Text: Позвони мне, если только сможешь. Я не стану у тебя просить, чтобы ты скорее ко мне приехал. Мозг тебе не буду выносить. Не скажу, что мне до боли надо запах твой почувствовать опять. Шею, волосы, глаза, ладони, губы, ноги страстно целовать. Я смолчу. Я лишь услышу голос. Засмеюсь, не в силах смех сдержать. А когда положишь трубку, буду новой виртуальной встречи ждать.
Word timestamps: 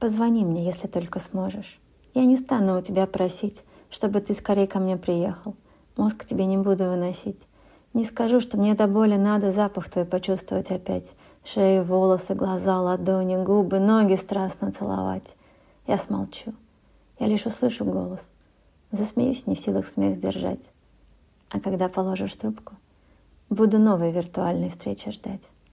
Позвони 0.00 0.46
мне, 0.46 0.64
если 0.64 0.86
только 0.86 1.18
сможешь. 1.18 1.78
Я 2.14 2.24
не 2.24 2.38
стану 2.38 2.78
у 2.78 2.82
тебя 2.82 3.06
просить, 3.06 3.62
чтобы 3.90 4.22
ты 4.22 4.32
скорее 4.32 4.66
ко 4.66 4.78
мне 4.78 4.96
приехал. 4.96 5.54
Мозг 5.98 6.24
тебе 6.24 6.46
не 6.46 6.56
буду 6.56 6.84
выносить. 6.84 7.38
Не 7.92 8.04
скажу, 8.04 8.40
что 8.40 8.56
мне 8.56 8.74
до 8.74 8.86
боли 8.86 9.16
надо 9.16 9.52
запах 9.52 9.90
твой 9.90 10.06
почувствовать 10.06 10.70
опять. 10.70 11.12
Шею, 11.44 11.84
волосы, 11.84 12.34
глаза, 12.34 12.80
ладони, 12.80 13.44
губы, 13.44 13.78
ноги 13.78 14.14
страстно 14.14 14.72
целовать. 14.72 15.36
Я 15.86 15.98
смолчу. 15.98 16.54
Я 17.18 17.26
лишь 17.26 17.44
услышу 17.44 17.84
голос. 17.84 18.20
Засмеюсь, 18.92 19.46
не 19.46 19.54
в 19.54 19.60
силах 19.60 19.86
смех 19.86 20.16
сдержать. 20.16 20.62
А 21.50 21.60
когда 21.60 21.90
положишь 21.90 22.36
трубку, 22.36 22.74
буду 23.50 23.78
новой 23.78 24.12
виртуальной 24.12 24.70
встречи 24.70 25.10
ждать. 25.10 25.42